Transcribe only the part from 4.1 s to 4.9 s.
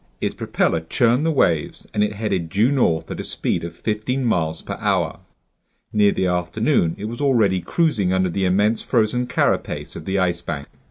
miles per